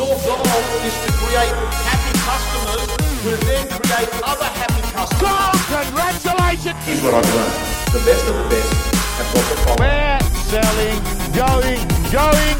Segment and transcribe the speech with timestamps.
[0.00, 0.40] Your goal
[0.80, 1.52] is to create
[1.84, 2.88] happy customers
[3.20, 5.60] who then create other happy customers.
[5.68, 6.80] Congratulations!
[6.88, 7.52] Here's what I've learned.
[7.92, 8.72] The best of the best
[9.20, 9.84] have got the following.
[9.84, 10.96] We're selling,
[11.36, 12.56] going, going,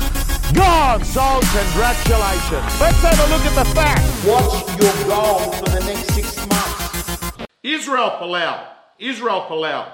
[0.53, 1.03] gone.
[1.03, 2.69] So Congratulations.
[2.77, 4.05] Let's have a look at the facts.
[4.29, 7.47] What's your goal for the next six months?
[7.63, 8.67] Israel Folau.
[8.99, 9.91] Israel Folau.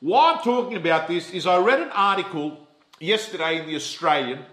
[0.00, 2.56] Why I'm talking about this is I read an article
[2.98, 4.46] yesterday in the Australian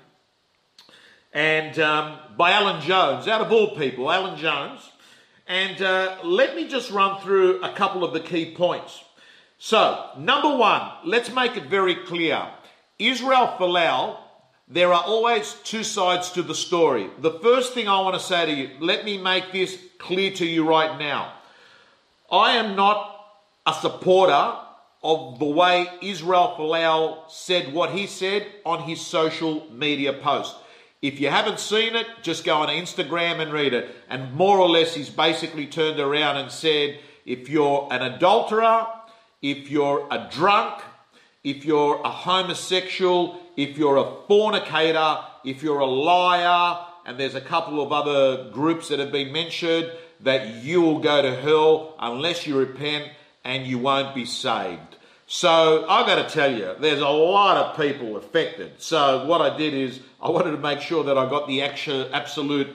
[1.33, 4.89] and um, by Alan Jones, out of all people, Alan Jones.
[5.47, 9.03] And uh, let me just run through a couple of the key points.
[9.57, 12.47] So, number one, let's make it very clear.
[12.99, 14.17] Israel Folau,
[14.67, 17.09] there are always two sides to the story.
[17.19, 20.45] The first thing I want to say to you, let me make this clear to
[20.45, 21.33] you right now.
[22.31, 23.09] I am not
[23.65, 24.57] a supporter
[25.03, 30.55] of the way Israel Folau said what he said on his social media post.
[31.03, 33.93] If you haven't seen it, just go on Instagram and read it.
[34.09, 38.87] And more or less, he's basically turned around and said, if you're an adulterer,
[39.41, 40.81] if you're a drunk,
[41.43, 47.41] if you're a homosexual, if you're a fornicator, if you're a liar, and there's a
[47.41, 52.47] couple of other groups that have been mentioned, that you will go to hell unless
[52.47, 53.11] you repent
[53.43, 54.95] and you won't be saved.
[55.35, 58.73] So I've got to tell you, there's a lot of people affected.
[58.77, 62.07] So what I did is I wanted to make sure that I got the actual,
[62.13, 62.67] absolute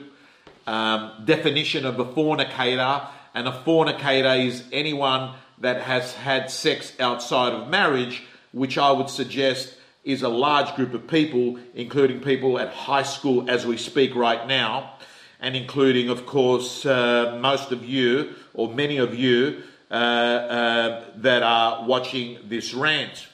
[0.67, 3.07] um, definition of a fornicator.
[3.33, 9.09] And a fornicator is anyone that has had sex outside of marriage, which I would
[9.09, 14.15] suggest is a large group of people, including people at high school as we speak
[14.15, 14.95] right now,
[15.39, 22.39] and including, of course, uh, most of you or many of you that are watching
[22.45, 23.27] this rant.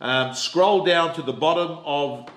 [0.00, 2.28] Um, scroll down to the bottom of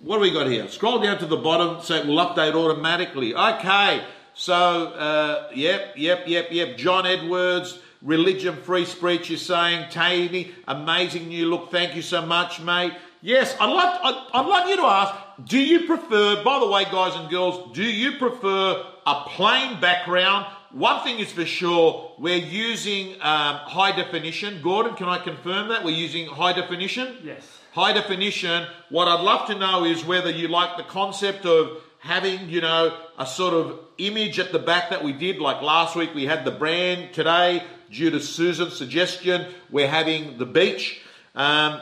[0.00, 0.68] what do we got here?
[0.68, 3.34] Scroll down to the bottom so it will update automatically.
[3.34, 6.76] Okay, so uh, yep, yep, yep, yep.
[6.76, 11.70] John Edwards, religion free speech is saying, Tavy, amazing new look.
[11.70, 12.92] Thank you so much, mate.
[13.20, 16.84] Yes, I'd like, I'd, I'd like you to ask, do you prefer, by the way,
[16.84, 20.46] guys and girls, do you prefer a plain background?
[20.72, 24.60] One thing is for sure, we're using um, high definition.
[24.62, 25.82] Gordon, can I confirm that?
[25.82, 27.16] We're using high definition?
[27.24, 27.42] Yes.
[27.72, 28.66] high definition.
[28.90, 32.96] What I'd love to know is whether you like the concept of having, you know,
[33.18, 35.38] a sort of image at the back that we did.
[35.38, 37.14] Like last week, we had the brand.
[37.14, 41.00] Today, due to Susan's suggestion, we're having the beach.
[41.34, 41.80] Um,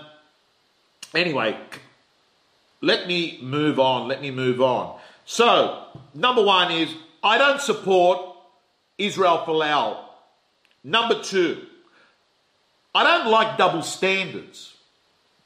[1.13, 1.59] anyway,
[2.81, 4.07] let me move on.
[4.07, 4.99] Let me move on.
[5.25, 8.36] So, number one is I don't support
[8.99, 9.99] Israel Folau.
[10.83, 11.67] Number two,
[12.95, 14.75] I don't like double standards.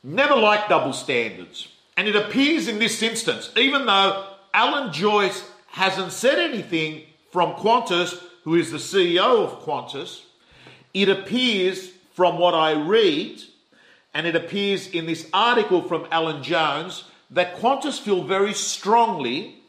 [0.02, 1.68] Never like double standards.
[1.96, 8.18] And it appears in this instance, even though Alan Joyce hasn't said anything from Qantas,
[8.44, 10.22] who is the CEO of Qantas,
[10.94, 13.40] it appears from what I read,
[14.14, 19.59] and it appears in this article from Alan Jones, that Qantas feel very strongly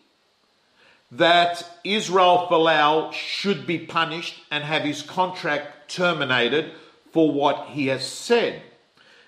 [1.12, 6.72] that Israel Folau should be punished and have his contract terminated
[7.12, 8.62] for what he has said.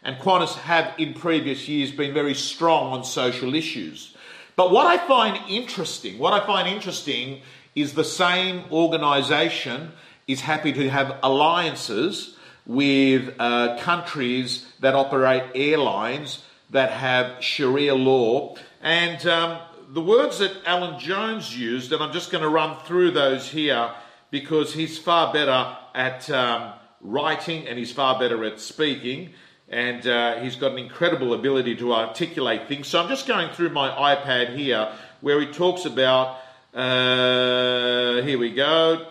[0.01, 4.15] And Qantas have in previous years been very strong on social issues.
[4.55, 7.41] But what I find interesting, what I find interesting
[7.75, 9.91] is the same organisation
[10.27, 18.55] is happy to have alliances with uh, countries that operate airlines that have Sharia law.
[18.81, 19.59] And um,
[19.93, 23.91] the words that Alan Jones used, and I'm just going to run through those here
[24.31, 29.33] because he's far better at um, writing and he's far better at speaking.
[29.69, 32.87] And uh, he's got an incredible ability to articulate things.
[32.87, 36.39] So I'm just going through my iPad here where he talks about.
[36.73, 39.05] Uh, here we go.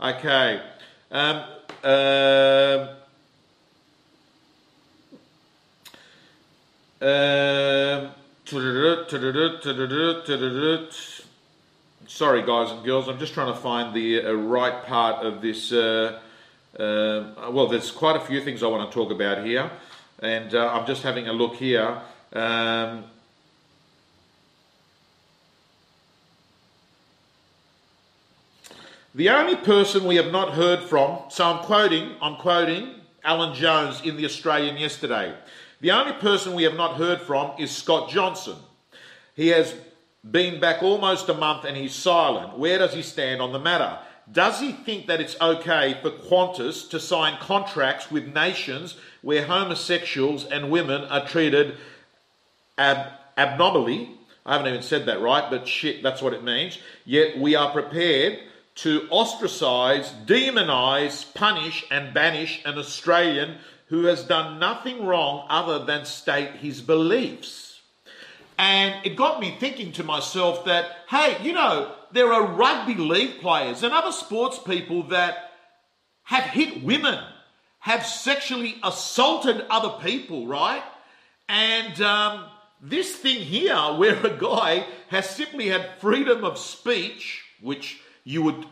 [0.00, 0.62] Okay.
[1.10, 1.44] Um,
[1.84, 2.88] um,
[7.02, 8.10] um,
[12.06, 15.72] sorry, guys and girls, I'm just trying to find the uh, right part of this.
[15.72, 16.20] Uh,
[16.78, 19.68] uh, well, there's quite a few things I want to talk about here,
[20.20, 22.00] and uh, I'm just having a look here.
[22.32, 23.04] Um,
[29.12, 32.94] the only person we have not heard from, so I'm quoting, I'm quoting
[33.24, 35.34] Alan Jones in the Australian yesterday.
[35.82, 38.56] The only person we have not heard from is Scott Johnson.
[39.34, 39.74] He has
[40.28, 42.56] been back almost a month and he's silent.
[42.56, 43.98] Where does he stand on the matter?
[44.30, 50.44] Does he think that it's okay for Qantas to sign contracts with nations where homosexuals
[50.44, 51.76] and women are treated
[52.78, 54.10] ab- abnormally.
[54.46, 56.78] I haven't even said that right, but shit, that's what it means.
[57.04, 58.38] Yet we are prepared
[58.76, 63.58] to ostracize, demonize, punish, and banish an Australian
[63.92, 67.82] who has done nothing wrong other than state his beliefs.
[68.56, 73.42] And it got me thinking to myself that, hey, you know, there are rugby league
[73.42, 75.50] players and other sports people that
[76.22, 77.22] have hit women,
[77.80, 80.82] have sexually assaulted other people, right?
[81.50, 82.46] And um,
[82.80, 88.64] this thing here, where a guy has simply had freedom of speech, which you would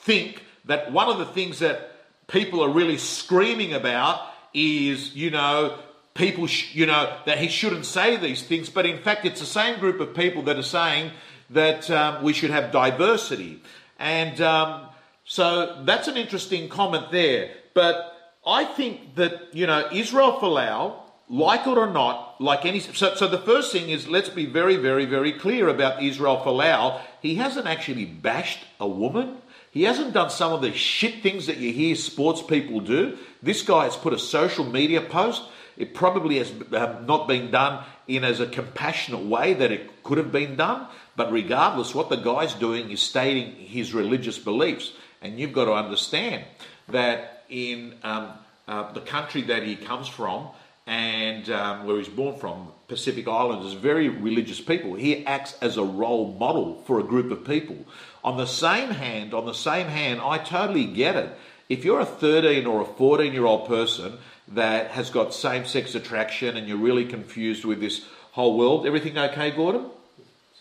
[0.00, 1.93] think that one of the things that
[2.26, 4.20] people are really screaming about
[4.52, 5.78] is, you know,
[6.14, 8.70] people, sh- you know, that he shouldn't say these things.
[8.70, 11.10] But in fact, it's the same group of people that are saying
[11.50, 13.62] that um, we should have diversity.
[13.98, 14.88] And um,
[15.24, 17.50] so that's an interesting comment there.
[17.74, 18.12] But
[18.46, 20.96] I think that, you know, Israel Folau,
[21.28, 22.80] like it or not, like any.
[22.80, 27.00] So, so the first thing is let's be very, very, very clear about Israel Folau.
[27.20, 29.38] He hasn't actually bashed a woman.
[29.74, 33.18] He hasn't done some of the shit things that you hear sports people do.
[33.42, 35.42] This guy has put a social media post.
[35.76, 40.18] It probably has um, not been done in as a compassionate way that it could
[40.18, 40.86] have been done.
[41.16, 44.92] But regardless, what the guy's doing is stating his religious beliefs.
[45.20, 46.44] And you've got to understand
[46.88, 48.30] that in um,
[48.68, 50.50] uh, the country that he comes from
[50.86, 54.94] and um, where he's born from, Pacific Islanders, very religious people.
[54.94, 57.84] He acts as a role model for a group of people.
[58.24, 61.38] On the same hand, on the same hand, I totally get it.
[61.68, 64.14] If you're a 13 or a 14 year old person
[64.48, 69.18] that has got same sex attraction and you're really confused with this whole world, everything
[69.18, 69.90] okay, Gordon?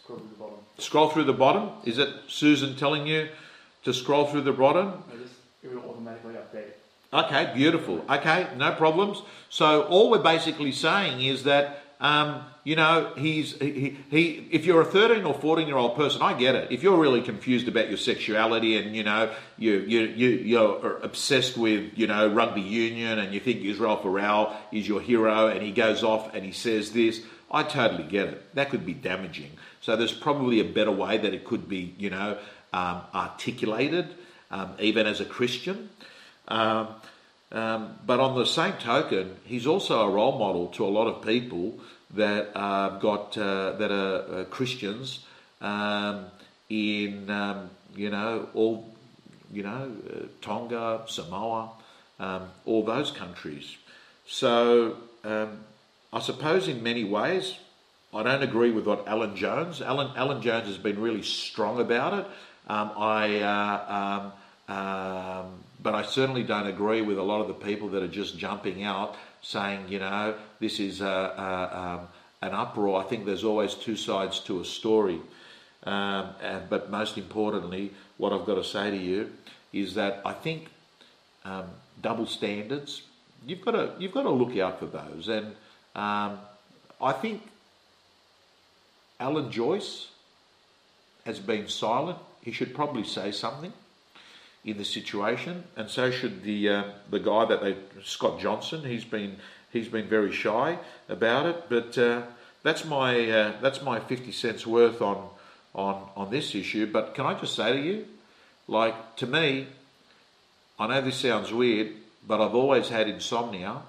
[0.03, 0.55] Scroll to the bottom.
[0.77, 1.69] Scroll through the bottom.
[1.85, 3.29] Is it Susan telling you
[3.85, 4.87] to scroll through the bottom?
[4.87, 6.73] No, just, it will automatically update.
[7.13, 8.03] Okay, beautiful.
[8.09, 9.21] Okay, no problems.
[9.49, 14.81] So all we're basically saying is that um, you know he's he, he if you're
[14.81, 16.69] a 13 or 14 year old person, I get it.
[16.69, 21.57] If you're really confused about your sexuality and you know you you you you're obsessed
[21.57, 25.71] with you know rugby union and you think Israel Folau is your hero and he
[25.71, 28.53] goes off and he says this, I totally get it.
[28.55, 29.51] That could be damaging.
[29.79, 32.37] So there's probably a better way that it could be you know
[32.73, 34.13] um, articulated,
[34.51, 35.89] um, even as a Christian.
[36.49, 36.89] Um,
[37.53, 41.21] um, but on the same token, he's also a role model to a lot of
[41.21, 41.79] people
[42.15, 45.25] that uh, got uh, that are uh, Christians
[45.61, 46.25] um,
[46.69, 48.93] in um, you know all
[49.51, 51.71] you know uh, Tonga, Samoa,
[52.19, 53.77] um, all those countries.
[54.27, 55.59] So um,
[56.11, 57.57] I suppose in many ways,
[58.13, 59.81] I don't agree with what Alan Jones.
[59.81, 62.25] Alan Alan Jones has been really strong about it.
[62.67, 63.39] Um, I.
[63.39, 64.33] Uh, um,
[65.83, 68.83] but I certainly don't agree with a lot of the people that are just jumping
[68.83, 72.07] out saying, you know, this is a, a, um,
[72.41, 73.03] an uproar.
[73.03, 75.19] I think there's always two sides to a story.
[75.83, 79.31] Um, and, but most importantly, what I've got to say to you
[79.73, 80.69] is that I think
[81.43, 81.65] um,
[82.01, 83.01] double standards.
[83.45, 85.47] You've got to you've got to look out for those, and
[85.95, 86.39] um,
[87.01, 87.41] I think
[89.19, 90.07] Alan Joyce
[91.25, 92.19] has been silent.
[92.41, 93.73] He should probably say something
[94.65, 98.83] in the situation, and so should the uh, the guy that they Scott Johnson.
[98.83, 99.37] He's been
[99.71, 100.79] he's been very shy
[101.09, 102.23] about it, but uh,
[102.63, 105.29] that's my uh, that's my fifty cents worth on
[105.75, 106.89] on on this issue.
[106.91, 108.05] But can I just say to you,
[108.67, 109.67] like to me,
[110.79, 111.91] I know this sounds weird,
[112.25, 113.81] but I've always had insomnia.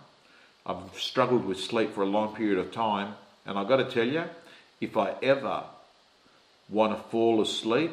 [0.66, 3.14] I've struggled with sleep for a long period of time,
[3.46, 4.24] and I've got to tell you,
[4.80, 5.62] if I ever
[6.68, 7.92] want to fall asleep,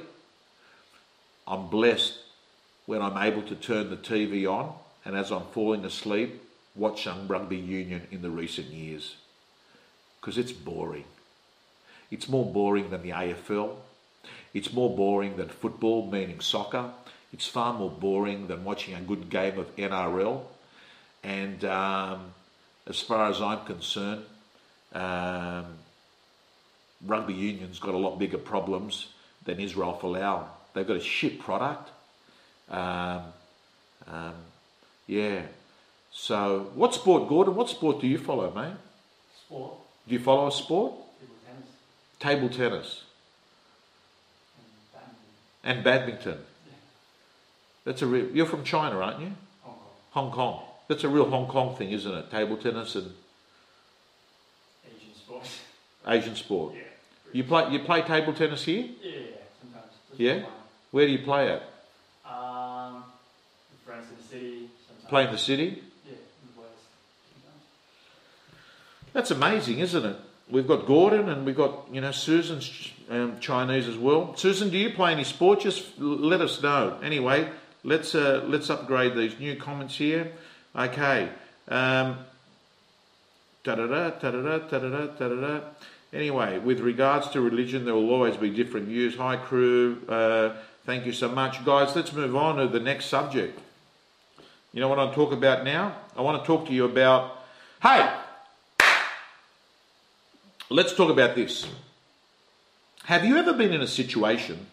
[1.46, 2.18] I'm blessed
[2.86, 4.74] when I'm able to turn the TV on
[5.06, 6.42] and as I'm falling asleep,
[6.76, 9.16] watch rugby union in the recent years.
[10.20, 11.06] Because it's boring.
[12.12, 13.76] It's more boring than the AFL.
[14.54, 16.92] It's more boring than football, meaning soccer.
[17.34, 20.42] It's far more boring than watching a good game of NRL.
[21.24, 22.34] And um,
[22.86, 24.24] as far as I'm concerned,
[24.94, 25.66] um,
[27.06, 29.08] rugby union's got a lot bigger problems
[29.46, 30.46] than Israel Folau.
[30.74, 31.90] They've got a shit product.
[32.72, 33.22] Um,
[34.08, 34.34] um,
[35.08, 35.42] yeah.
[36.12, 37.56] So, what sport, Gordon?
[37.56, 38.74] What sport do you follow, mate?
[39.46, 39.74] Sport.
[40.08, 40.94] Do you follow a sport?
[42.20, 42.50] Table tennis.
[42.50, 43.04] Table tennis
[45.64, 45.84] And badminton.
[45.84, 46.38] and badminton.
[46.68, 46.74] Yeah.
[47.86, 48.28] That's a real.
[48.34, 49.32] You're from China, aren't you?
[49.64, 49.82] Hong Kong.
[50.12, 50.64] Hong Kong.
[50.88, 52.32] That's a real Hong Kong thing, isn't it?
[52.32, 53.14] Table tennis and
[54.86, 55.48] Asian sport.
[56.08, 56.74] Asian sport.
[56.76, 56.82] yeah.
[57.34, 57.72] You play.
[57.72, 58.88] You play table tennis here.
[59.02, 59.12] Yeah,
[59.62, 59.92] sometimes.
[60.10, 60.46] Just Yeah?
[60.92, 61.64] Where do you play it?
[62.30, 63.04] Um,
[63.72, 64.68] with friends in the
[65.12, 65.12] city.
[65.12, 65.12] Sometimes.
[65.12, 65.84] Play in the city.
[66.08, 66.14] Yeah,
[66.56, 66.62] the
[69.14, 70.18] That's amazing, isn't it?
[70.52, 74.36] we've got Gordon and we've got you know Susan's um, Chinese as well.
[74.36, 75.62] Susan, do you play any sport?
[75.62, 77.00] Just let us know.
[77.02, 77.50] Anyway,
[77.84, 80.32] let's uh, let's upgrade these new comments here.
[80.76, 81.30] Okay.
[81.68, 82.18] Um,
[83.64, 85.62] da-da-da, da-da-da, da-da-da, da-da-da.
[86.14, 89.16] Anyway, with regards to religion, there will always be different views.
[89.16, 90.02] Hi, crew.
[90.10, 91.64] Uh, thank you so much.
[91.64, 93.60] Guys, let's move on to the next subject.
[94.74, 95.98] You know what I talk about now?
[96.16, 97.38] I want to talk to you about.
[97.82, 98.10] Hey!
[100.70, 101.68] Let's talk about this.
[103.04, 104.68] Have you ever been in a situation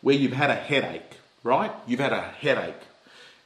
[0.00, 1.70] where you've had a headache, right?
[1.86, 2.74] You've had a headache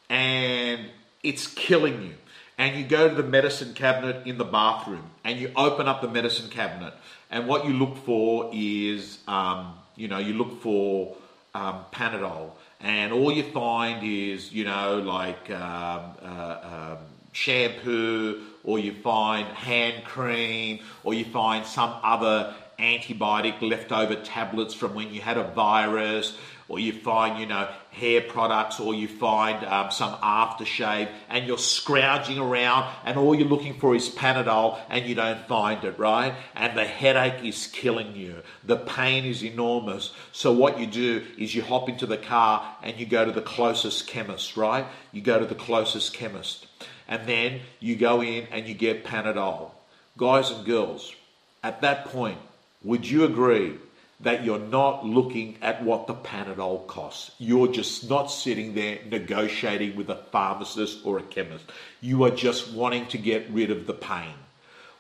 [0.08, 0.86] and
[1.22, 2.14] it's killing you.
[2.58, 6.08] And you go to the medicine cabinet in the bathroom and you open up the
[6.08, 6.94] medicine cabinet.
[7.30, 11.16] And what you look for is, um, you know, you look for
[11.54, 12.52] um, Panadol.
[12.80, 16.98] And all you find is, you know, like um, uh, um,
[17.32, 24.94] shampoo, or you find hand cream, or you find some other antibiotic leftover tablets from
[24.94, 26.36] when you had a virus,
[26.68, 31.58] or you find, you know, hair products, or you find um, some aftershave, and you're
[31.58, 36.34] scrounging around, and all you're looking for is Panadol, and you don't find it, right?
[36.54, 38.42] And the headache is killing you.
[38.64, 40.12] The pain is enormous.
[40.32, 43.42] So what you do is you hop into the car and you go to the
[43.42, 44.86] closest chemist, right?
[45.12, 46.66] You go to the closest chemist,
[47.08, 49.70] and then you go in and you get Panadol.
[50.18, 51.14] Guys and girls,
[51.62, 52.38] at that point,
[52.82, 53.78] would you agree
[54.20, 57.32] that you're not looking at what the Panadol costs?
[57.38, 61.64] You're just not sitting there negotiating with a pharmacist or a chemist.
[62.00, 64.34] You are just wanting to get rid of the pain.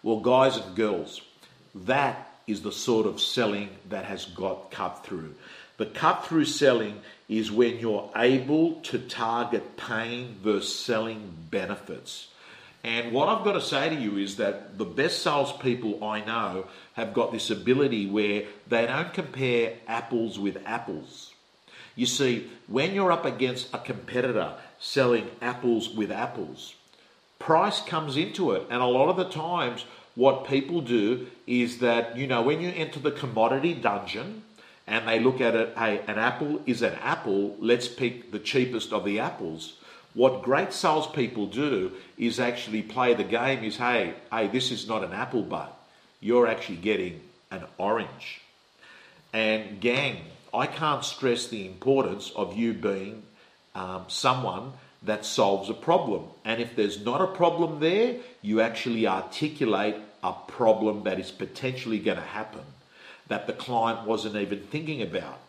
[0.02, 1.22] Well, guys and girls,
[1.74, 5.34] that is the sort of selling that has got cut through.
[5.78, 12.28] The cut through selling is when you're able to target pain versus selling benefits.
[12.86, 16.68] And what I've got to say to you is that the best salespeople I know
[16.92, 21.34] have got this ability where they don't compare apples with apples.
[21.96, 26.76] You see, when you're up against a competitor selling apples with apples,
[27.40, 28.62] price comes into it.
[28.70, 32.68] And a lot of the times, what people do is that, you know, when you
[32.68, 34.44] enter the commodity dungeon
[34.86, 38.92] and they look at it, hey, an apple is an apple, let's pick the cheapest
[38.92, 39.74] of the apples.
[40.16, 45.04] What great salespeople do is actually play the game is, hey, hey, this is not
[45.04, 45.78] an apple, but
[46.20, 47.20] you're actually getting
[47.50, 48.40] an orange.
[49.34, 50.16] And gang,
[50.54, 53.24] I can't stress the importance of you being
[53.74, 56.24] um, someone that solves a problem.
[56.46, 61.98] And if there's not a problem there, you actually articulate a problem that is potentially
[61.98, 62.64] going to happen
[63.28, 65.40] that the client wasn't even thinking about.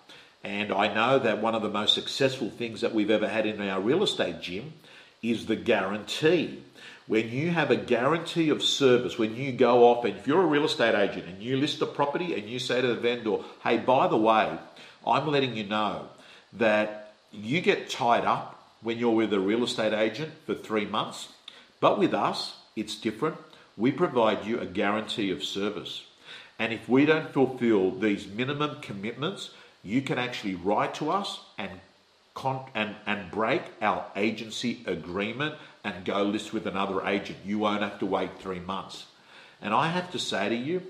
[0.44, 3.62] And I know that one of the most successful things that we've ever had in
[3.62, 4.74] our real estate gym
[5.22, 6.64] is the guarantee.
[7.08, 10.48] When you have a guarantee of service, when you go off and if you're a
[10.48, 13.78] real estate agent and you list a property and you say to the vendor, hey,
[13.78, 14.58] by the way,
[15.06, 16.10] I'm letting you know
[16.54, 21.30] that you get tied up when you're with a real estate agent for three months,
[21.80, 23.38] but with us, it's different.
[23.76, 26.04] We provide you a guarantee of service.
[26.60, 29.52] And if we don't fulfill these minimum commitments,
[29.84, 31.72] you can actually write to us and
[32.76, 37.40] and, and break our agency agreement and go list with another agent.
[37.44, 39.06] You won't have to wait three months.
[39.62, 40.84] And I have to say to you,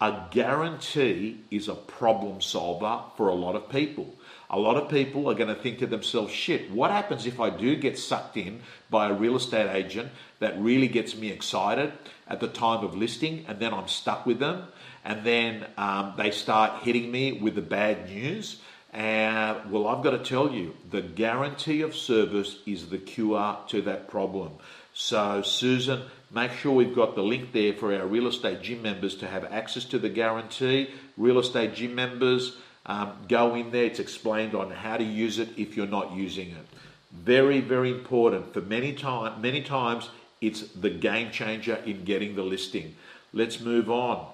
[0.00, 4.14] a guarantee is a problem solver for a lot of people.
[4.50, 7.50] A lot of people are going to think to themselves, shit, what happens if I
[7.50, 8.60] do get sucked in
[8.90, 11.92] by a real estate agent that really gets me excited
[12.28, 14.68] at the time of listing and then I'm stuck with them
[15.04, 18.60] and then um, they start hitting me with the bad news?
[18.92, 23.82] And well, I've got to tell you, the guarantee of service is the cure to
[23.82, 24.52] that problem.
[24.92, 29.16] So, Susan, make sure we've got the link there for our real estate gym members
[29.16, 30.90] to have access to the guarantee.
[31.16, 32.56] Real estate gym members,
[32.86, 33.84] um, go in there.
[33.84, 36.66] It's explained on how to use it if you're not using it.
[37.12, 38.54] Very, very important.
[38.54, 40.08] For many time, many times,
[40.40, 42.94] it's the game changer in getting the listing.
[43.32, 44.33] Let's move on.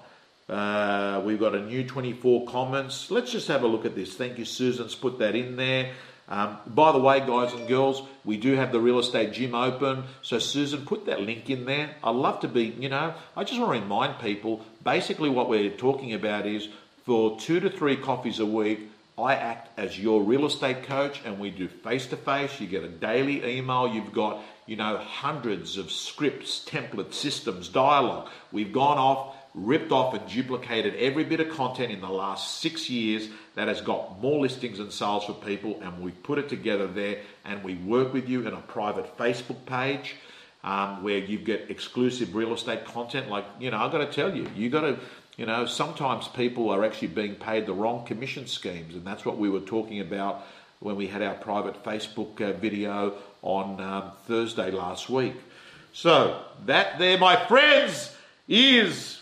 [0.51, 3.09] Uh, we've got a new 24 comments.
[3.09, 4.13] Let's just have a look at this.
[4.15, 5.93] Thank you, Susan's put that in there.
[6.27, 10.03] Um, by the way, guys and girls, we do have the real estate gym open.
[10.21, 11.95] So, Susan, put that link in there.
[12.03, 15.69] I'd love to be, you know, I just want to remind people basically what we're
[15.71, 16.67] talking about is
[17.05, 21.39] for two to three coffees a week, I act as your real estate coach and
[21.39, 22.59] we do face to face.
[22.59, 23.87] You get a daily email.
[23.87, 28.29] You've got, you know, hundreds of scripts, templates, systems, dialogue.
[28.51, 32.89] We've gone off ripped off and duplicated every bit of content in the last six
[32.89, 36.87] years that has got more listings and sales for people, and we put it together
[36.87, 40.15] there and we work with you in a private Facebook page.
[40.63, 44.35] Um, where you get exclusive real estate content, like you know, I've got to tell
[44.35, 44.99] you, you got to
[45.37, 49.37] you know, sometimes people are actually being paid the wrong commission schemes, and that's what
[49.37, 50.45] we were talking about
[50.79, 55.35] when we had our private Facebook uh, video on um, Thursday last week.
[55.93, 58.15] So, that there, my friends,
[58.47, 59.20] is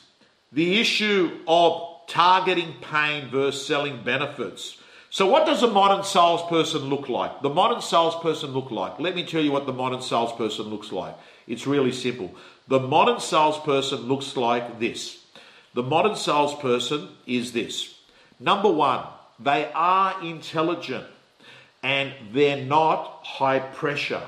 [0.52, 4.78] the issue of targeting pain versus selling benefits.
[5.12, 7.42] So, what does a modern salesperson look like?
[7.42, 9.00] The modern salesperson look like?
[9.00, 11.16] Let me tell you what the modern salesperson looks like.
[11.48, 12.34] It's really simple.
[12.68, 15.24] The modern salesperson looks like this.
[15.74, 17.96] The modern salesperson is this.
[18.40, 19.06] Number one,
[19.40, 21.06] they are intelligent
[21.82, 24.22] and they're not high pressure.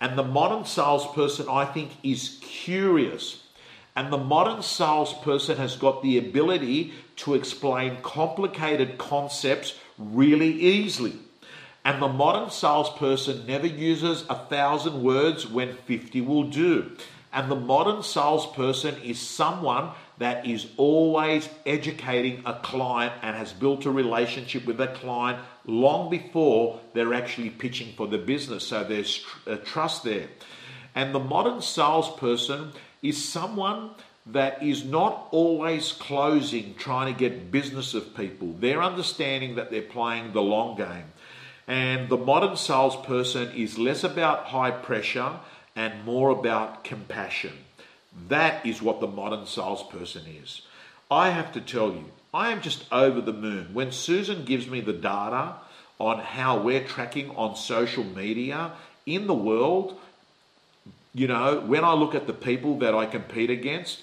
[0.00, 3.42] And the modern salesperson, I think, is curious.
[3.96, 11.14] And the modern salesperson has got the ability to explain complicated concepts really easily.
[11.82, 16.90] And the modern salesperson never uses a thousand words when 50 will do.
[17.32, 23.86] And the modern salesperson is someone that is always educating a client and has built
[23.86, 28.66] a relationship with a client long before they're actually pitching for the business.
[28.66, 30.28] So there's tr- uh, trust there.
[30.94, 32.72] And the modern salesperson
[33.02, 33.90] is someone
[34.26, 38.54] that is not always closing, trying to get business of people.
[38.58, 41.04] They're understanding that they're playing the long game.
[41.68, 45.32] And the modern salesperson is less about high pressure
[45.74, 47.52] and more about compassion.
[48.28, 50.62] That is what the modern salesperson is.
[51.10, 53.68] I have to tell you, I am just over the moon.
[53.72, 55.54] When Susan gives me the data
[55.98, 58.72] on how we're tracking on social media
[59.04, 59.98] in the world,
[61.16, 64.02] you know, when I look at the people that I compete against,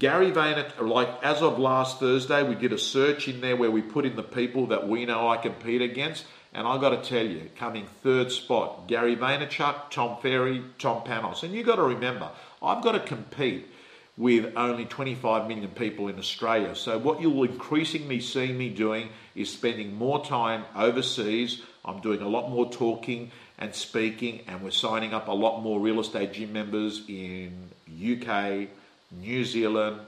[0.00, 3.82] Gary Vaynerchuk, like as of last Thursday, we did a search in there where we
[3.82, 6.24] put in the people that we know I compete against.
[6.52, 11.44] And I've got to tell you, coming third spot, Gary Vaynerchuk, Tom Ferry, Tom Panos.
[11.44, 13.68] And you've got to remember, I've got to compete
[14.16, 16.74] with only 25 million people in Australia.
[16.74, 21.62] So what you'll increasingly see me doing is spending more time overseas.
[21.84, 25.80] I'm doing a lot more talking and speaking, and we're signing up a lot more
[25.80, 28.68] real estate gym members in UK,
[29.10, 30.00] New Zealand,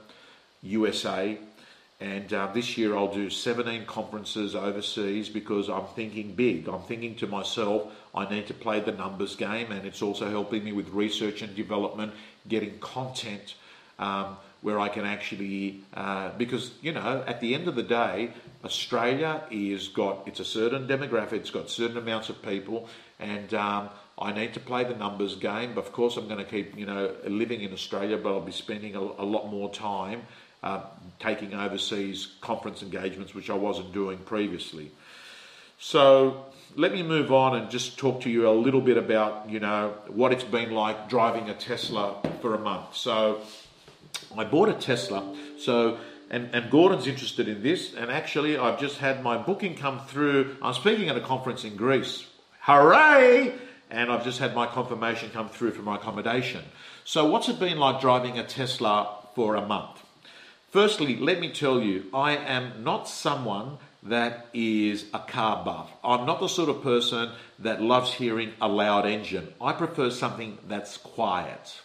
[0.63, 1.37] USA,
[2.01, 6.67] and uh, this year I'll do 17 conferences overseas because I'm thinking big.
[6.67, 10.63] I'm thinking to myself, I need to play the numbers game, and it's also helping
[10.63, 12.13] me with research and development,
[12.47, 13.53] getting content
[13.99, 18.31] um, where I can actually, uh, because you know, at the end of the day,
[18.65, 22.89] Australia is got it's a certain demographic, it's got certain amounts of people,
[23.21, 25.73] and um, I need to play the numbers game.
[25.75, 28.51] But of course, I'm going to keep you know living in Australia, but I'll be
[28.51, 30.23] spending a, a lot more time
[30.63, 30.81] uh,
[31.19, 34.91] taking overseas conference engagements, which I wasn't doing previously.
[35.79, 39.59] So let me move on and just talk to you a little bit about, you
[39.59, 42.95] know, what it's been like driving a Tesla for a month.
[42.95, 43.41] So
[44.37, 45.35] I bought a Tesla.
[45.57, 45.97] So
[46.31, 47.93] and, and Gordon's interested in this.
[47.93, 50.55] And actually, I've just had my booking come through.
[50.61, 52.25] I'm speaking at a conference in Greece.
[52.65, 53.53] Hooray!
[53.89, 56.63] And I've just had my confirmation come through for my accommodation.
[57.03, 60.03] So, what's it been like driving a Tesla for a month?
[60.69, 65.91] Firstly, let me tell you, I am not someone that is a car buff.
[66.03, 69.47] I'm not the sort of person that loves hearing a loud engine.
[69.59, 71.81] I prefer something that's quiet.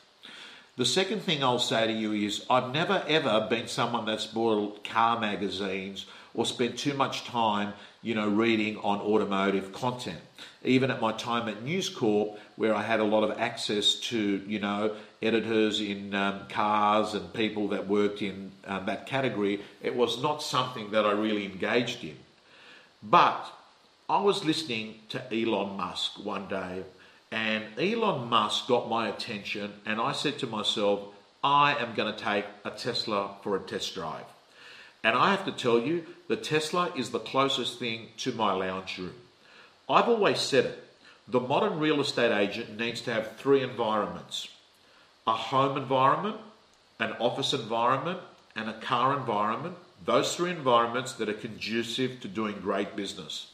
[0.77, 4.85] The second thing I'll say to you is I've never ever been someone that's bought
[4.85, 7.73] car magazines or spent too much time,
[8.07, 10.21] you know, reading on automotive content.
[10.63, 14.41] Even at my time at News Corp, where I had a lot of access to,
[14.47, 19.97] you know, editors in um, cars and people that worked in um, that category, it
[19.97, 22.15] was not something that I really engaged in.
[23.03, 23.45] But
[24.09, 26.85] I was listening to Elon Musk one day,
[27.33, 31.01] and Elon Musk got my attention, and I said to myself,
[31.43, 34.36] I am going to take a Tesla for a test drive.
[35.07, 38.99] And I have to tell you, the Tesla is the closest thing to my lounge
[38.99, 39.15] room.
[39.89, 40.85] I've always said it.
[41.29, 44.49] The modern real estate agent needs to have three environments
[45.25, 46.39] a home environment,
[46.99, 48.19] an office environment,
[48.57, 49.77] and a car environment.
[50.05, 53.53] Those three environments that are conducive to doing great business.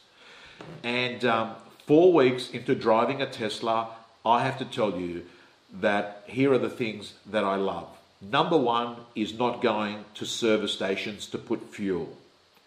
[0.83, 1.51] And um,
[1.85, 3.89] four weeks into driving a Tesla,
[4.25, 5.27] I have to tell you
[5.71, 7.89] that here are the things that I love.
[8.31, 12.17] Number one is not going to service stations to put fuel.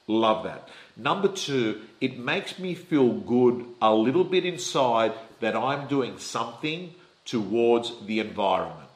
[0.07, 0.69] Love that.
[0.97, 6.95] Number two, it makes me feel good a little bit inside that I'm doing something
[7.25, 8.89] towards the environment.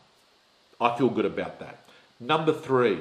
[0.81, 1.81] I feel good about that.
[2.21, 3.01] Number three,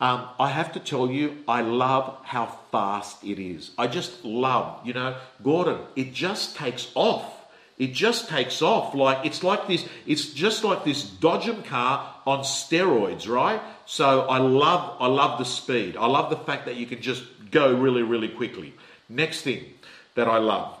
[0.00, 3.72] um, I have to tell you, I love how fast it is.
[3.76, 7.39] I just love, you know, Gordon, it just takes off.
[7.80, 8.94] It just takes off.
[8.94, 13.58] Like it's like this, it's just like this Dodgem car on steroids, right?
[13.86, 15.96] So I love I love the speed.
[15.96, 18.74] I love the fact that you can just go really really quickly.
[19.08, 19.64] Next thing
[20.14, 20.76] that I love.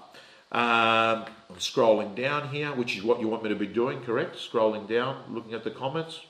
[0.52, 4.36] Um, I'm scrolling down here, which is what you want me to be doing, correct?
[4.36, 6.20] Scrolling down, looking at the comments.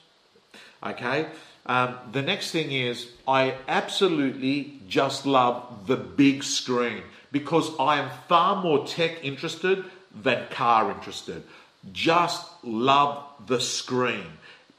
[0.81, 1.27] Okay.
[1.65, 8.09] Um, the next thing is, I absolutely just love the big screen because I am
[8.29, 9.83] far more tech interested
[10.15, 11.43] than car interested.
[11.91, 14.25] Just love the screen.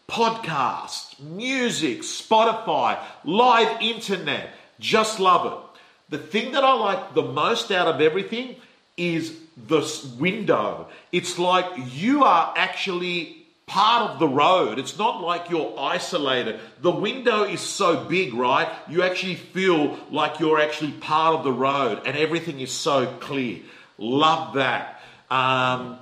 [0.09, 4.51] Podcasts, music, Spotify, live internet.
[4.79, 5.81] Just love it.
[6.11, 8.57] The thing that I like the most out of everything
[8.97, 9.35] is
[9.69, 9.83] the
[10.19, 10.89] window.
[11.13, 14.79] It's like you are actually part of the road.
[14.79, 16.61] It's not like you're isolated.
[16.83, 18.69] The window is so big, right?
[18.89, 23.61] You actually feel like you're actually part of the road and everything is so clear.
[23.97, 25.01] Love that.
[25.33, 25.99] Um,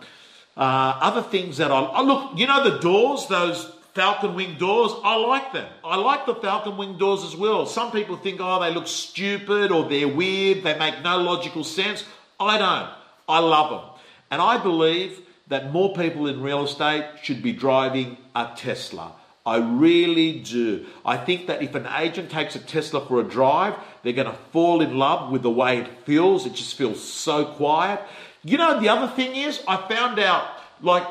[0.56, 4.92] uh, other things that I oh, look, you know, the doors, those Falcon wing doors,
[5.04, 5.68] I like them.
[5.84, 7.64] I like the Falcon wing doors as well.
[7.66, 12.04] Some people think, oh, they look stupid or they're weird, they make no logical sense.
[12.38, 12.90] I don't.
[13.28, 14.00] I love them.
[14.32, 19.12] And I believe that more people in real estate should be driving a Tesla.
[19.46, 20.86] I really do.
[21.04, 24.38] I think that if an agent takes a Tesla for a drive, they're going to
[24.52, 26.46] fall in love with the way it feels.
[26.46, 28.00] It just feels so quiet.
[28.42, 30.46] You know, the other thing is, I found out,
[30.80, 31.06] like,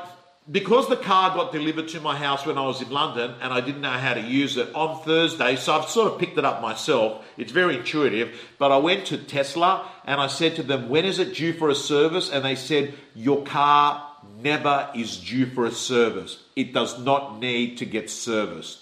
[0.52, 3.62] because the car got delivered to my house when I was in London and I
[3.62, 6.60] didn't know how to use it on Thursday, so I've sort of picked it up
[6.60, 7.24] myself.
[7.38, 8.40] It's very intuitive.
[8.58, 11.70] But I went to Tesla and I said to them, When is it due for
[11.70, 12.32] a service?
[12.32, 14.08] And they said, Your car
[14.42, 16.42] never is due for a service.
[16.56, 18.80] It does not need to get serviced.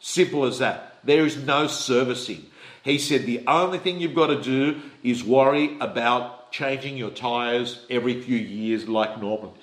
[0.00, 0.98] Simple as that.
[1.02, 2.44] There is no servicing.
[2.82, 7.84] He said the only thing you've got to do is worry about changing your tyres
[7.90, 9.56] every few years like normal.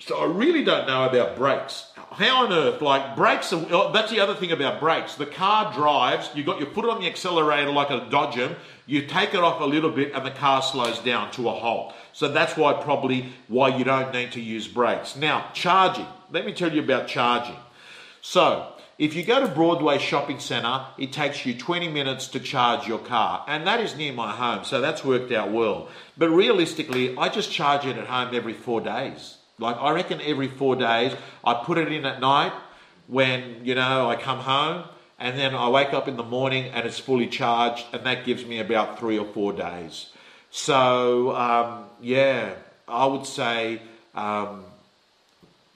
[0.00, 1.92] So I really don't know about brakes.
[2.12, 5.16] How on earth, like brakes, are, oh, that's the other thing about brakes.
[5.16, 8.54] The car drives, you got your foot on the accelerator like a Dodgem,
[8.86, 11.94] you take it off a little bit and the car slows down to a halt.
[12.12, 15.16] So that's why probably why you don't need to use brakes.
[15.16, 16.06] Now, charging.
[16.30, 17.56] Let me tell you about charging.
[18.22, 22.88] So, if you go to Broadway Shopping Centre, it takes you 20 minutes to charge
[22.88, 25.88] your car, and that is near my home, so that's worked out well.
[26.16, 29.36] But realistically, I just charge it at home every four days.
[29.58, 32.52] Like, I reckon every four days, I put it in at night
[33.06, 34.84] when, you know, I come home,
[35.18, 38.44] and then I wake up in the morning and it's fully charged, and that gives
[38.44, 40.10] me about three or four days.
[40.50, 42.54] So, um, yeah,
[42.86, 43.82] I would say
[44.14, 44.64] um,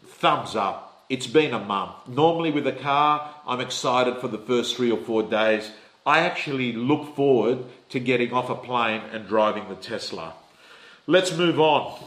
[0.04, 0.91] thumbs up.
[1.12, 2.08] It's been a month.
[2.08, 5.70] Normally, with a car, I'm excited for the first three or four days.
[6.06, 10.32] I actually look forward to getting off a plane and driving the Tesla.
[11.06, 12.02] Let's move on.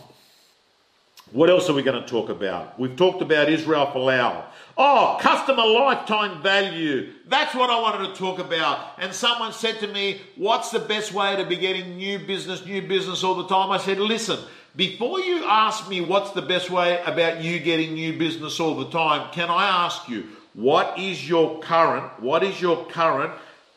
[1.32, 2.80] What else are we going to talk about?
[2.80, 4.44] We've talked about Israel Folau.
[4.76, 7.12] Oh, customer lifetime value.
[7.28, 8.98] That's what I wanted to talk about.
[8.98, 12.82] And someone said to me, What's the best way to be getting new business, new
[12.82, 13.70] business all the time?
[13.70, 14.40] I said, Listen,
[14.76, 18.90] before you ask me what's the best way about you getting new business all the
[18.90, 23.34] time, can I ask you, what is your current, what is your current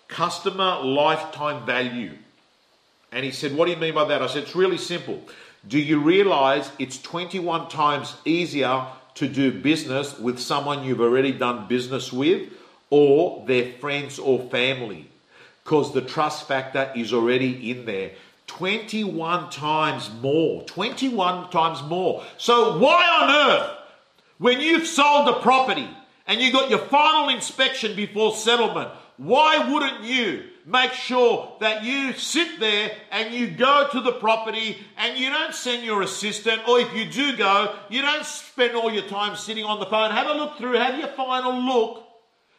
[0.08, 2.12] customer lifetime value?
[3.12, 4.22] And he said, What do you mean by that?
[4.22, 5.20] I said, It's really simple.
[5.66, 8.86] Do you realize it's 21 times easier
[9.18, 12.52] to do business with someone you've already done business with
[12.90, 15.08] or their friends or family
[15.64, 18.12] because the trust factor is already in there.
[18.58, 20.64] 21 times more.
[20.64, 22.24] 21 times more.
[22.38, 23.76] So, why on earth,
[24.38, 25.88] when you've sold a property
[26.26, 32.12] and you got your final inspection before settlement, why wouldn't you make sure that you
[32.14, 36.80] sit there and you go to the property and you don't send your assistant, or
[36.80, 40.10] if you do go, you don't spend all your time sitting on the phone.
[40.10, 42.04] Have a look through, have your final look.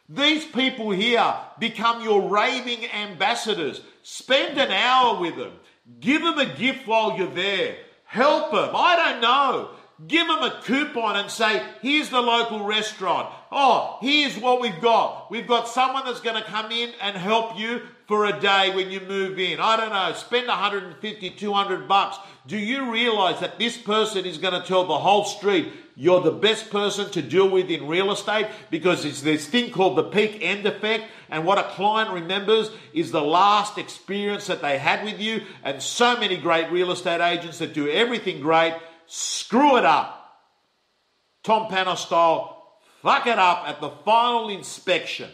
[0.08, 3.82] These people here become your raving ambassadors.
[4.02, 5.52] Spend an hour with them.
[5.98, 7.76] Give them a gift while you're there.
[8.04, 8.70] Help them.
[8.74, 9.70] I don't know.
[10.06, 13.32] Give them a coupon and say, here's the local restaurant.
[13.52, 15.30] Oh, here's what we've got.
[15.30, 18.90] We've got someone that's going to come in and help you for a day when
[18.90, 19.60] you move in.
[19.60, 22.18] I don't know, spend 150, 200 bucks.
[22.44, 26.32] Do you realize that this person is going to tell the whole street you're the
[26.32, 30.38] best person to deal with in real estate because it's this thing called the peak
[30.40, 31.04] end effect.
[31.28, 35.42] And what a client remembers is the last experience that they had with you.
[35.62, 38.74] And so many great real estate agents that do everything great
[39.06, 40.40] screw it up.
[41.44, 45.30] Tom Panos style, fuck it up at the final inspection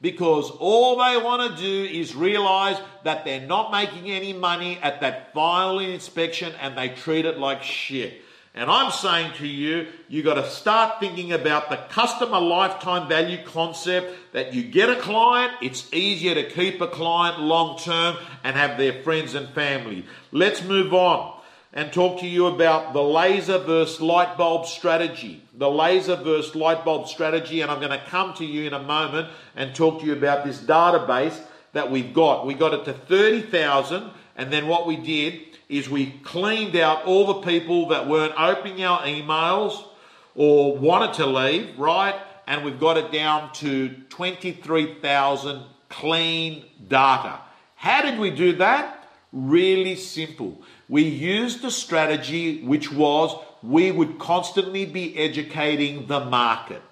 [0.00, 5.00] because all they want to do is realize that they're not making any money at
[5.00, 8.22] that final inspection and they treat it like shit.
[8.54, 13.44] And I'm saying to you, you got to start thinking about the customer lifetime value
[13.44, 18.56] concept that you get a client, it's easier to keep a client long term and
[18.56, 20.06] have their friends and family.
[20.32, 21.35] Let's move on
[21.76, 25.42] and talk to you about the laser versus light bulb strategy.
[25.52, 28.82] The laser versus light bulb strategy, and I'm going to come to you in a
[28.82, 31.38] moment and talk to you about this database
[31.74, 32.46] that we've got.
[32.46, 37.26] We got it to 30,000, and then what we did is we cleaned out all
[37.26, 39.84] the people that weren't opening our emails
[40.34, 42.14] or wanted to leave, right?
[42.46, 47.40] And we've got it down to 23,000 clean data.
[47.74, 49.10] How did we do that?
[49.32, 50.62] Really simple.
[50.88, 56.82] We used a strategy which was we would constantly be educating the market.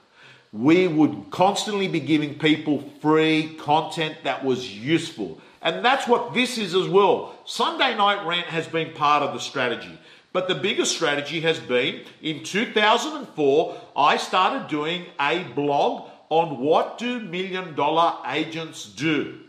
[0.52, 5.40] We would constantly be giving people free content that was useful.
[5.62, 7.35] And that's what this is as well.
[7.44, 9.98] Sunday Night Rant has been part of the strategy.
[10.33, 16.98] But the biggest strategy has been in 2004, I started doing a blog on what
[16.98, 19.43] do million dollar agents do.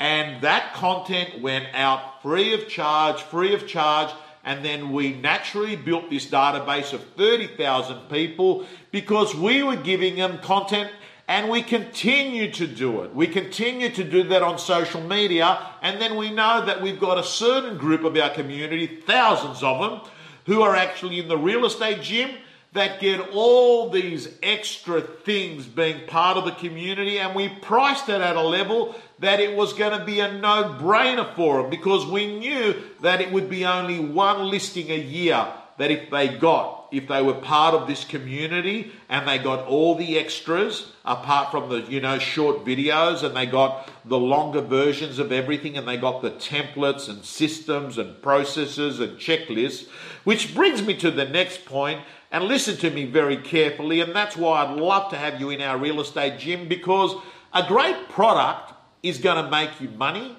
[0.00, 4.10] And that content went out free of charge, free of charge.
[4.44, 10.38] And then we naturally built this database of 30,000 people because we were giving them
[10.38, 10.90] content
[11.26, 13.14] and we continue to do it.
[13.14, 15.58] We continue to do that on social media.
[15.80, 19.80] And then we know that we've got a certain group of our community, thousands of
[19.80, 20.00] them,
[20.44, 22.30] who are actually in the real estate gym
[22.74, 27.18] that get all these extra things being part of the community.
[27.18, 30.76] And we priced it at a level that it was going to be a no
[30.80, 35.46] brainer for them because we knew that it would be only one listing a year
[35.76, 39.96] that if they got, if they were part of this community and they got all
[39.96, 45.18] the extras apart from the, you know, short videos and they got the longer versions
[45.18, 49.88] of everything and they got the templates and systems and processes and checklists,
[50.22, 51.98] which brings me to the next point.
[51.98, 54.00] point and listen to me very carefully.
[54.00, 57.14] And that's why I'd love to have you in our real estate gym because
[57.52, 58.73] a great product
[59.04, 60.36] is going to make you money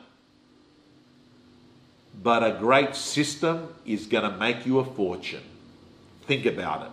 [2.21, 5.43] but a great system is going to make you a fortune.
[6.23, 6.91] Think about it.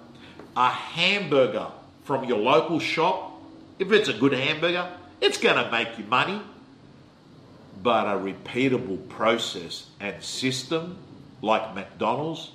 [0.57, 1.69] A hamburger
[2.05, 3.41] from your local shop,
[3.79, 4.89] if it's a good hamburger,
[5.21, 6.41] it's going to make you money.
[7.83, 10.99] But a repeatable process and system
[11.41, 12.51] like McDonald's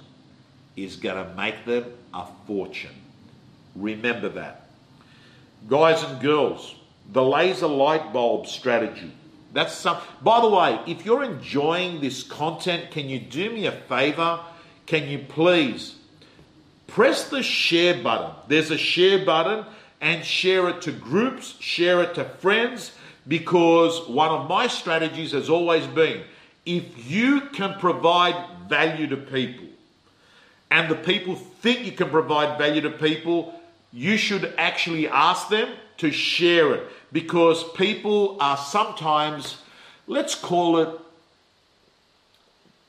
[0.75, 2.95] is going to make them a fortune.
[3.75, 4.69] Remember that.
[5.67, 6.75] Guys and girls,
[7.11, 9.11] the laser light bulb strategy
[9.53, 9.97] that's some.
[10.21, 14.39] By the way, if you're enjoying this content, can you do me a favor?
[14.85, 15.95] Can you please
[16.85, 18.35] press the share button?
[18.47, 19.65] There's a share button
[19.99, 22.91] and share it to groups, share it to friends,
[23.27, 26.23] because one of my strategies has always been
[26.65, 28.35] if you can provide
[28.69, 29.65] value to people
[30.69, 33.59] and the people think you can provide value to people,
[33.91, 39.57] you should actually ask them to share it because people are sometimes,
[40.07, 40.89] let's call it,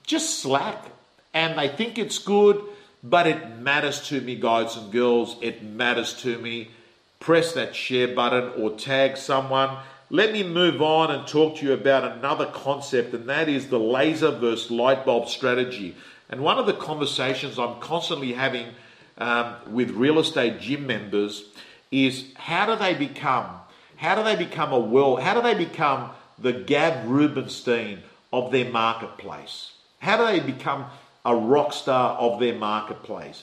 [0.05, 0.85] just slack
[1.35, 2.63] and they think it's good,
[3.03, 5.37] but it matters to me, guys and girls.
[5.41, 6.71] It matters to me.
[7.21, 9.79] Press that share button or tag someone.
[10.11, 13.79] Let me move on and talk to you about another concept, and that is the
[13.79, 15.95] laser versus light bulb strategy.
[16.31, 18.69] And one of the conversations I'm constantly having
[19.19, 21.45] um, with real estate gym members
[21.91, 23.47] is how do they become
[23.99, 25.21] how do they become a world?
[25.21, 29.73] How do they become the Gav Rubinstein of their marketplace?
[29.99, 30.87] How do they become
[31.25, 33.43] a rock star of their marketplace?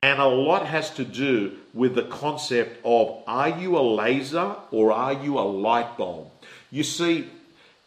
[0.00, 4.92] And a lot has to do with the concept of are you a laser or
[4.92, 6.30] are you a light bulb?
[6.70, 7.28] You see,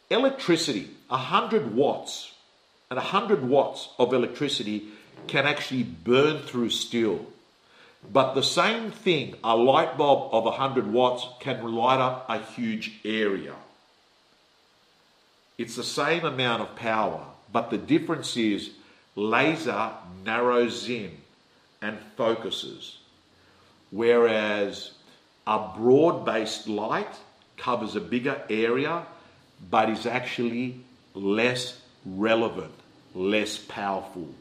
[0.09, 2.33] electricity, 100 watts,
[2.89, 4.87] and 100 watts of electricity
[5.27, 7.25] can actually burn through steel.
[8.09, 12.99] But the same thing, a light bulb of 100 watts can light up a huge
[13.05, 13.55] area.
[15.57, 18.71] It's the same amount of power, but the difference is
[19.15, 19.91] laser
[20.25, 21.11] narrows in
[21.81, 22.97] and focuses,
[23.91, 24.91] whereas
[25.45, 27.13] a broad based light
[27.57, 29.05] covers a bigger area
[29.69, 30.79] but is actually
[31.13, 32.73] less relevant,
[33.13, 34.33] less powerful,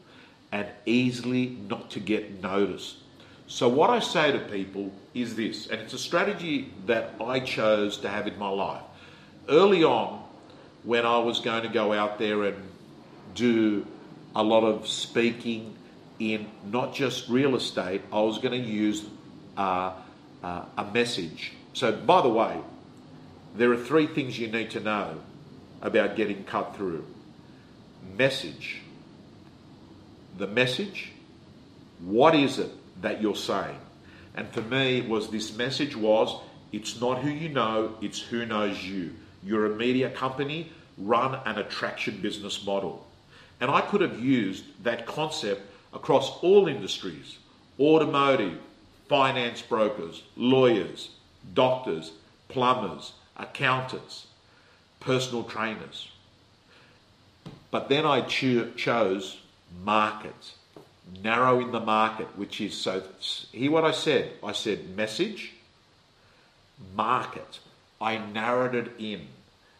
[0.51, 3.00] and easily not to get noticed.
[3.51, 7.97] So, what I say to people is this, and it's a strategy that I chose
[7.97, 8.81] to have in my life.
[9.49, 10.23] Early on,
[10.83, 12.55] when I was going to go out there and
[13.35, 13.85] do
[14.33, 15.75] a lot of speaking
[16.17, 19.03] in not just real estate, I was going to use
[19.57, 19.95] uh,
[20.41, 21.51] uh, a message.
[21.73, 22.57] So, by the way,
[23.57, 25.19] there are three things you need to know
[25.81, 27.05] about getting cut through
[28.17, 28.79] message,
[30.37, 31.11] the message,
[31.99, 33.77] What is it that you're saying?
[34.35, 36.35] And for me, was this message was
[36.71, 39.13] it's not who you know, it's who knows you.
[39.43, 43.05] You're a media company, run an attraction business model.
[43.59, 45.61] And I could have used that concept
[45.93, 47.37] across all industries
[47.79, 48.59] automotive,
[49.09, 51.09] finance brokers, lawyers,
[51.53, 52.11] doctors,
[52.47, 54.27] plumbers, accountants,
[54.99, 56.09] personal trainers.
[57.71, 59.37] But then I cho- chose
[59.83, 60.55] markets,
[61.23, 63.03] narrowing the market, which is so.
[63.51, 64.31] Hear what I said.
[64.43, 65.53] I said message,
[66.95, 67.59] market.
[67.99, 69.27] I narrowed it in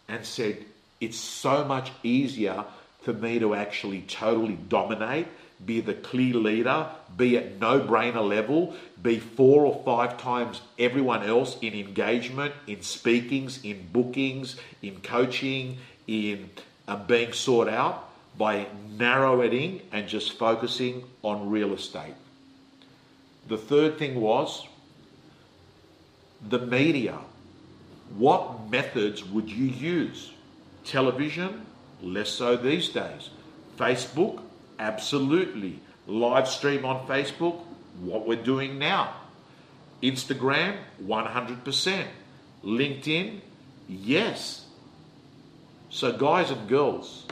[0.07, 0.65] and said
[0.99, 2.65] it's so much easier
[3.01, 5.25] for me to actually totally dominate,
[5.65, 11.23] be the clear leader, be at no brainer level, be four or five times everyone
[11.23, 16.49] else in engagement, in speakings, in bookings, in coaching, in
[17.07, 18.67] being sought out by
[18.97, 22.15] narrowing and just focusing on real estate.
[23.47, 24.67] The third thing was
[26.47, 27.17] the media.
[28.17, 30.31] What methods would you use?
[30.85, 31.65] Television,
[32.01, 33.29] less so these days.
[33.77, 34.41] Facebook,
[34.79, 35.79] absolutely.
[36.07, 37.59] Live stream on Facebook,
[37.99, 39.13] what we're doing now.
[40.01, 42.05] Instagram, 100%.
[42.63, 43.39] LinkedIn,
[43.87, 44.65] yes.
[45.89, 47.25] So, guys and girls,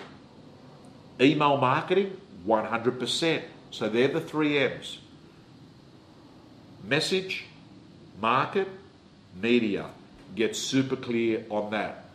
[1.22, 2.16] email marketing,
[2.48, 3.42] 100%.
[3.72, 5.00] So, they're the three M's
[6.84, 7.46] message,
[8.22, 8.68] market,
[9.42, 9.86] media.
[10.36, 12.06] Get super clear on that.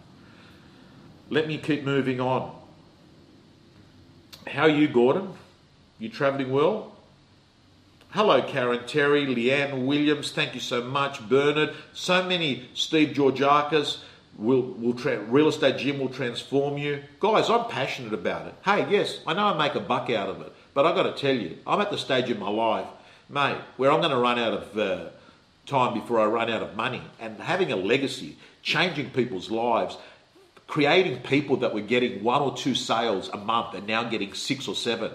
[1.31, 2.55] Let me keep moving on.
[4.47, 5.33] How are you, Gordon?
[5.99, 6.93] You travelling well?
[8.11, 10.31] Hello, Karen Terry, Leanne Williams.
[10.31, 11.75] Thank you so much, Bernard.
[11.95, 13.99] So many Steve Georgiakis.
[14.37, 17.49] Will, will tra- real estate gym will transform you, guys.
[17.49, 18.55] I'm passionate about it.
[18.65, 21.13] Hey, yes, I know I make a buck out of it, but I got to
[21.13, 22.87] tell you, I'm at the stage in my life,
[23.29, 25.05] mate, where I'm going to run out of uh,
[25.67, 27.03] time before I run out of money.
[27.21, 29.97] And having a legacy, changing people's lives,
[30.67, 34.67] creating people that were getting one or two sales a month and now getting six
[34.67, 35.13] or seven.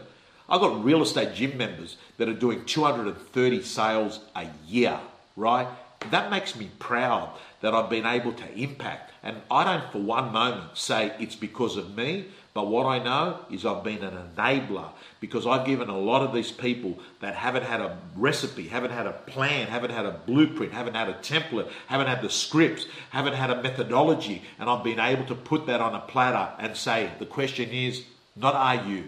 [0.48, 5.00] I've got real estate gym members that are doing 230 sales a year,
[5.36, 5.68] right?
[6.12, 7.30] That makes me proud
[7.62, 9.12] that I've been able to impact.
[9.22, 13.40] And I don't for one moment say it's because of me, but what I know
[13.52, 17.64] is I've been an enabler because I've given a lot of these people that haven't
[17.64, 21.70] had a recipe, haven't had a plan, haven't had a blueprint, haven't had a template,
[21.88, 25.82] haven't had the scripts, haven't had a methodology, and I've been able to put that
[25.82, 28.04] on a platter and say, the question is
[28.36, 29.06] not are you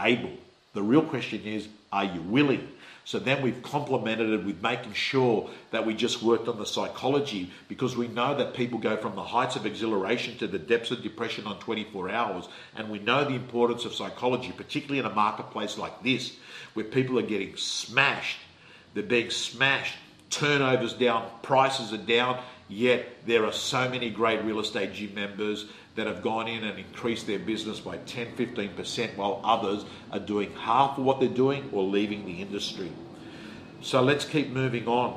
[0.00, 0.32] able?
[0.74, 2.68] The real question is, are you willing?
[3.08, 7.50] So then we've complemented it with making sure that we just worked on the psychology
[7.66, 11.02] because we know that people go from the heights of exhilaration to the depths of
[11.02, 12.50] depression on 24 hours.
[12.76, 16.36] And we know the importance of psychology, particularly in a marketplace like this,
[16.74, 18.40] where people are getting smashed.
[18.92, 19.96] They're being smashed,
[20.28, 25.64] turnovers down, prices are down, yet there are so many great real estate gym members
[25.98, 30.52] that have gone in and increased their business by 10 15% while others are doing
[30.52, 32.92] half of what they're doing or leaving the industry.
[33.80, 35.10] So let's keep moving on.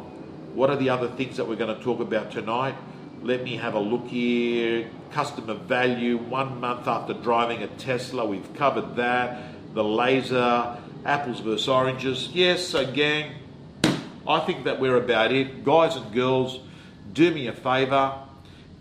[0.55, 2.73] What are the other things that we're going to talk about tonight?
[3.21, 4.89] Let me have a look here.
[5.11, 9.39] Customer value, one month after driving a Tesla, we've covered that.
[9.75, 12.29] The laser, apples versus oranges.
[12.29, 13.35] Yes, so gang,
[14.27, 15.63] I think that we're about it.
[15.63, 16.59] Guys and girls,
[17.13, 18.15] do me a favor.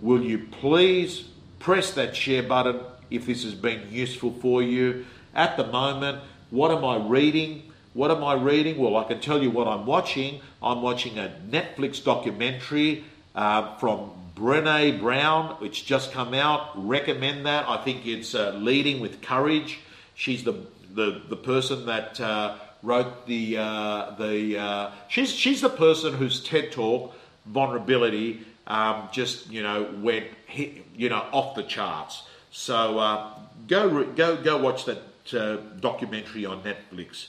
[0.01, 1.30] Will you please
[1.61, 5.07] press that share button if this has been useful for you.
[5.35, 7.71] At the moment, what am I reading?
[7.93, 8.79] What am I reading?
[8.79, 10.41] Well, I can tell you what I'm watching.
[10.63, 16.71] I'm watching a Netflix documentary uh, from Brene Brown, which just come out.
[16.75, 17.69] Recommend that.
[17.69, 19.81] I think it's uh, Leading with Courage.
[20.15, 20.55] She's the
[20.93, 24.59] the, the person that uh, wrote the uh, the.
[24.59, 27.15] Uh, she's she's the person whose TED talk
[27.47, 32.23] vulnerability um, just you know went you know off the charts.
[32.53, 33.35] So uh,
[33.67, 35.03] go go go watch that
[35.35, 37.27] uh, documentary on Netflix.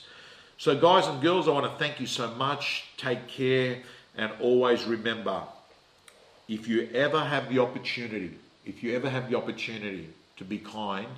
[0.56, 2.84] So guys and girls, I want to thank you so much.
[2.96, 3.78] Take care,
[4.16, 5.42] and always remember,
[6.48, 11.16] if you ever have the opportunity, if you ever have the opportunity to be kind,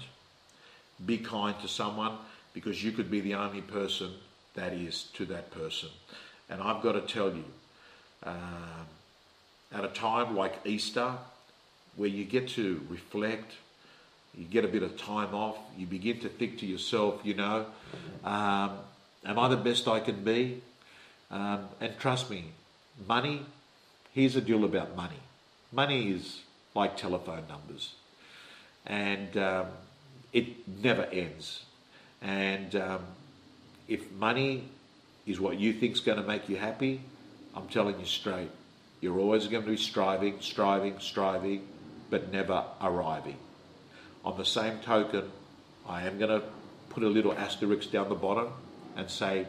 [1.05, 2.17] be kind to someone
[2.55, 4.11] because you could be the only person
[4.55, 5.91] that is to that person.
[6.49, 7.45] And I've got to tell you.
[8.23, 8.87] Um,
[9.75, 11.13] at a time like Easter,
[11.97, 13.53] where you get to reflect,
[14.39, 17.67] you get a bit of time off, you begin to think to yourself, you know,
[18.25, 18.79] um,
[19.25, 20.63] am I the best I can be?
[21.31, 22.45] Um, and trust me,
[23.09, 23.45] money,
[24.13, 25.21] here's a deal about money.
[25.73, 26.43] Money is
[26.75, 27.95] like telephone numbers,
[28.87, 29.67] and um,
[30.33, 31.65] it never ends.
[32.23, 33.01] And um,
[33.89, 34.69] if money
[35.27, 37.01] is what you think's going to make you happy,
[37.55, 38.51] I'm telling you straight,
[39.01, 41.67] you're always going to be striving, striving, striving,
[42.11, 43.37] but never arriving.
[44.25, 45.31] On the same token,
[45.87, 46.47] I am going to
[46.91, 48.49] put a little asterisk down the bottom
[48.97, 49.47] and say,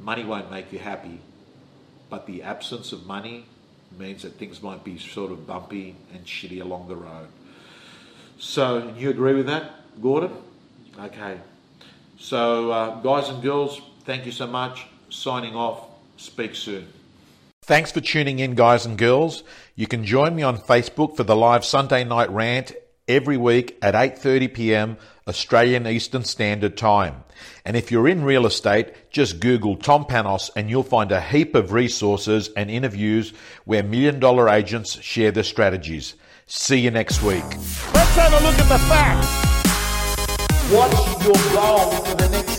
[0.00, 1.20] money won't make you happy,
[2.10, 3.46] but the absence of money
[3.98, 7.28] means that things might be sort of bumpy and shitty along the road.
[8.38, 9.70] So, you agree with that,
[10.02, 10.32] Gordon?
[10.98, 11.38] Okay.
[12.18, 14.86] So, uh, guys and girls, thank you so much.
[15.08, 15.88] Signing off.
[16.16, 16.86] Speak soon.
[17.66, 19.42] Thanks for tuning in, guys and girls.
[19.74, 22.74] You can join me on Facebook for the live Sunday night rant
[23.08, 24.96] every week at 8:30 p.m.
[25.26, 27.24] Australian Eastern Standard Time.
[27.64, 31.54] And if you're in real estate, just Google Tom Panos and you'll find a heap
[31.54, 33.32] of resources and interviews
[33.64, 36.16] where million dollar agents share their strategies.
[36.46, 37.44] See you next week.
[37.94, 39.54] Let's have a look at the facts.
[40.70, 42.53] What's your goal for the next